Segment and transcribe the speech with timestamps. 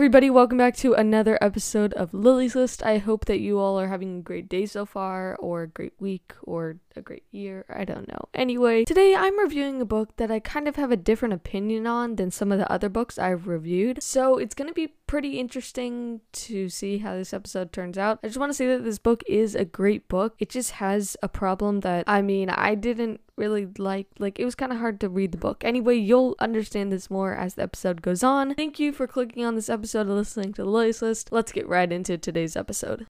[0.00, 2.82] everybody, welcome back to another episode of Lily's List.
[2.82, 5.92] I hope that you all are having a great day so far, or a great
[6.00, 7.66] week, or a great year.
[7.68, 8.24] I don't know.
[8.32, 12.16] Anyway, today I'm reviewing a book that I kind of have a different opinion on
[12.16, 14.02] than some of the other books I've reviewed.
[14.02, 18.20] So it's going to be pretty interesting to see how this episode turns out.
[18.22, 20.34] I just want to say that this book is a great book.
[20.38, 24.54] It just has a problem that, I mean, I didn't really like like it was
[24.54, 28.02] kind of hard to read the book anyway you'll understand this more as the episode
[28.02, 31.32] goes on thank you for clicking on this episode and listening to the Lily's list
[31.32, 33.06] let's get right into today's episode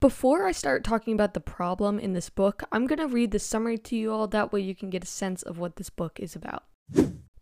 [0.00, 3.40] before I start talking about the problem in this book, I'm going to read the
[3.40, 4.28] summary to you all.
[4.28, 6.62] That way, you can get a sense of what this book is about.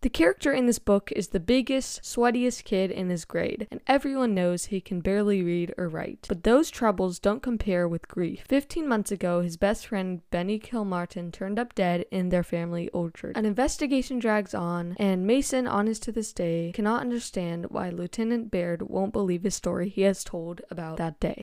[0.02, 4.34] The character in this book is the biggest, sweatiest kid in his grade, and everyone
[4.34, 6.26] knows he can barely read or write.
[6.28, 8.44] But those troubles don't compare with grief.
[8.46, 13.36] Fifteen months ago, his best friend Benny Kilmartin turned up dead in their family orchard.
[13.36, 18.82] An investigation drags on, and Mason, honest to this day, cannot understand why Lieutenant Baird
[18.82, 21.42] won't believe his story he has told about that day.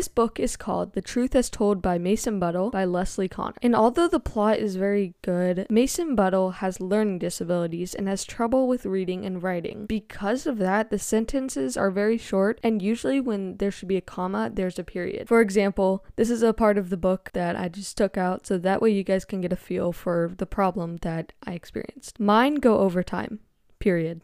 [0.00, 3.58] This book is called The Truth as Told by Mason Buttle by Leslie Connor.
[3.60, 8.66] And although the plot is very good, Mason Buttle has learning disabilities and has trouble
[8.66, 9.84] with reading and writing.
[9.84, 14.00] Because of that, the sentences are very short, and usually when there should be a
[14.00, 15.28] comma, there's a period.
[15.28, 18.56] For example, this is a part of the book that I just took out so
[18.56, 22.18] that way you guys can get a feel for the problem that I experienced.
[22.18, 23.40] Mine go overtime.
[23.80, 24.22] Period.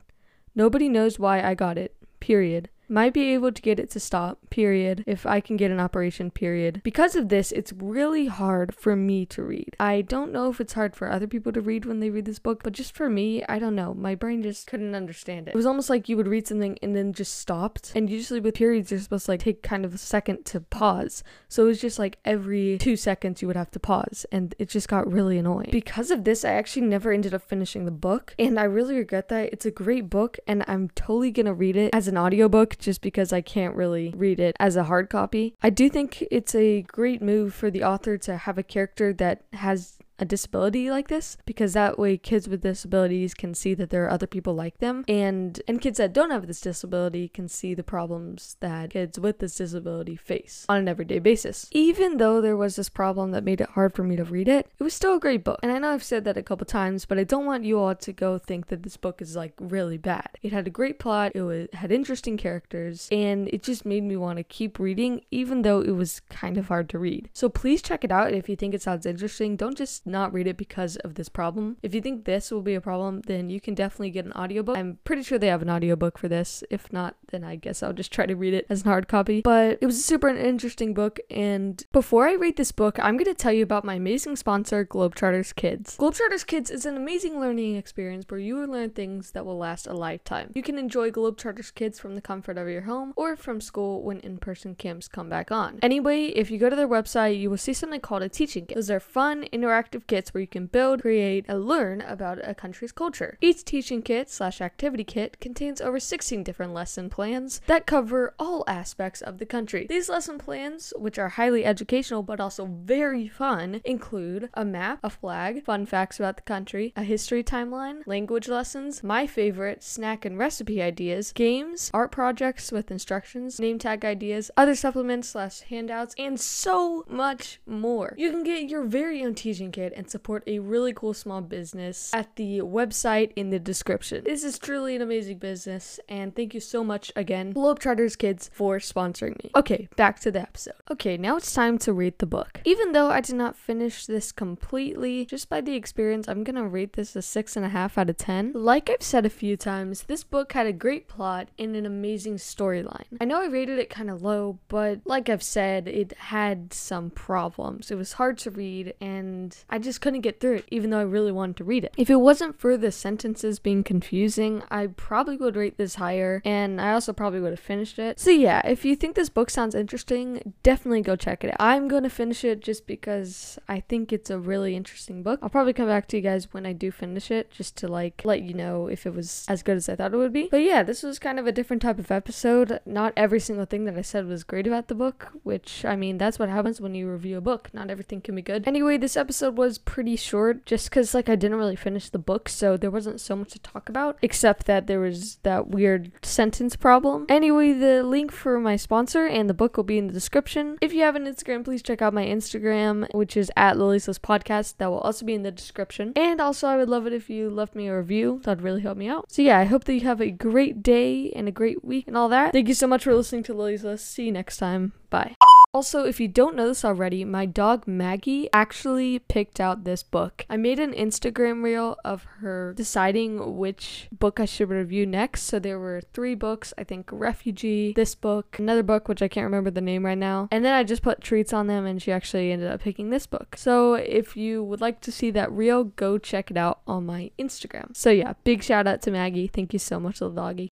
[0.54, 1.94] Nobody knows why I got it.
[2.18, 2.70] Period.
[2.88, 6.30] Might be able to get it to stop, period, if I can get an operation,
[6.30, 6.80] period.
[6.84, 9.74] Because of this, it's really hard for me to read.
[9.80, 12.38] I don't know if it's hard for other people to read when they read this
[12.38, 13.92] book, but just for me, I don't know.
[13.92, 15.52] My brain just couldn't understand it.
[15.52, 17.92] It was almost like you would read something and then just stopped.
[17.96, 21.24] And usually with periods, you're supposed to like take kind of a second to pause.
[21.48, 24.26] So it was just like every two seconds you would have to pause.
[24.30, 25.70] And it just got really annoying.
[25.72, 28.34] Because of this, I actually never ended up finishing the book.
[28.38, 29.52] And I really regret that.
[29.52, 33.32] It's a great book and I'm totally gonna read it as an audiobook just because
[33.32, 35.54] I can't really read it as a hard copy.
[35.62, 39.42] I do think it's a great move for the author to have a character that
[39.52, 44.04] has a disability like this because that way kids with disabilities can see that there
[44.04, 45.04] are other people like them.
[45.08, 49.38] And and kids that don't have this disability can see the problems that kids with
[49.38, 51.68] this disability face on an everyday basis.
[51.72, 54.68] Even though there was this problem that made it hard for me to read it
[54.78, 55.60] it was still a great book.
[55.62, 57.94] And i know i've said that a couple times but i don't want you all
[57.94, 60.30] to go think that this book is like really bad.
[60.42, 61.32] It had a great plot.
[61.34, 65.62] It was had interesting characters and it just made me want to keep reading even
[65.62, 67.28] though it was kind of hard to read.
[67.32, 69.56] So please check it out if you think it sounds interesting.
[69.56, 71.76] Don't just not read it because of this problem.
[71.82, 74.76] If you think this will be a problem, then you can definitely get an audiobook.
[74.76, 76.62] I'm pretty sure they have an audiobook for this.
[76.70, 79.42] If not, then I guess I'll just try to read it as an hard copy.
[79.42, 81.18] But it was a super interesting book.
[81.30, 84.84] And before I read this book, I'm going to tell you about my amazing sponsor,
[84.84, 85.96] Globetrotters Kids.
[85.96, 89.86] Globetrotters Kids is an amazing learning experience where you will learn things that will last
[89.86, 90.52] a lifetime.
[90.54, 94.20] You can enjoy Globetrotters Kids from the comfort of your home or from school when
[94.20, 95.78] in person camps come back on.
[95.82, 98.76] Anyway, if you go to their website, you will see something called a teaching kit.
[98.76, 102.92] Those are fun, interactive kits where you can build, create, and learn about a country's
[102.92, 103.38] culture.
[103.40, 108.64] Each teaching kit slash activity kit contains over 16 different lesson plans that cover all
[108.66, 109.86] aspects of the country.
[109.88, 115.10] These lesson plans, which are highly educational but also very fun, include a map, a
[115.10, 120.38] flag, fun facts about the country, a history timeline, language lessons, my favorite, snack and
[120.38, 126.40] recipe ideas, games, art projects with instructions, name tag ideas, other supplements slash handouts, and
[126.40, 128.14] so much more.
[128.16, 132.12] You can get your very own teaching kit and support a really cool small business
[132.14, 134.24] at the website in the description.
[134.24, 138.78] This is truly an amazing business, and thank you so much again, Globetrotters Kids, for
[138.78, 139.50] sponsoring me.
[139.54, 140.74] Okay, back to the episode.
[140.90, 142.60] Okay, now it's time to rate the book.
[142.64, 146.94] Even though I did not finish this completely, just by the experience, I'm gonna rate
[146.94, 148.52] this a six and a half out of ten.
[148.54, 152.36] Like I've said a few times, this book had a great plot and an amazing
[152.36, 153.04] storyline.
[153.20, 157.10] I know I rated it kind of low, but like I've said, it had some
[157.10, 157.90] problems.
[157.90, 161.02] It was hard to read, and I just couldn't get through it, even though I
[161.02, 161.94] really wanted to read it.
[161.96, 166.80] If it wasn't for the sentences being confusing, I probably would rate this higher, and
[166.80, 168.18] I also probably would have finished it.
[168.20, 171.56] So yeah, if you think this book sounds interesting, definitely go check it out.
[171.60, 175.40] I'm gonna finish it just because I think it's a really interesting book.
[175.42, 178.22] I'll probably come back to you guys when I do finish it, just to like
[178.24, 180.48] let you know if it was as good as I thought it would be.
[180.50, 182.80] But yeah, this was kind of a different type of episode.
[182.86, 186.18] Not every single thing that I said was great about the book, which I mean,
[186.18, 187.70] that's what happens when you review a book.
[187.72, 188.66] Not everything can be good.
[188.66, 192.18] Anyway, this episode was was pretty short just because, like, I didn't really finish the
[192.18, 196.12] book, so there wasn't so much to talk about, except that there was that weird
[196.22, 197.26] sentence problem.
[197.28, 200.78] Anyway, the link for my sponsor and the book will be in the description.
[200.80, 204.76] If you have an Instagram, please check out my Instagram, which is at Lily's Podcast.
[204.78, 206.12] That will also be in the description.
[206.14, 208.40] And also, I would love it if you left me a review.
[208.44, 209.32] That'd really help me out.
[209.32, 212.16] So, yeah, I hope that you have a great day and a great week and
[212.16, 212.52] all that.
[212.52, 214.10] Thank you so much for listening to Lily's List.
[214.10, 214.92] See you next time.
[215.10, 215.34] Bye.
[215.76, 220.46] Also, if you don't know this already, my dog Maggie actually picked out this book.
[220.48, 225.42] I made an Instagram reel of her deciding which book I should review next.
[225.42, 229.44] So there were three books I think Refugee, this book, another book which I can't
[229.44, 230.48] remember the name right now.
[230.50, 233.26] And then I just put treats on them and she actually ended up picking this
[233.26, 233.54] book.
[233.58, 237.32] So if you would like to see that reel, go check it out on my
[237.38, 237.94] Instagram.
[237.94, 239.46] So yeah, big shout out to Maggie.
[239.46, 240.70] Thank you so much, little doggy.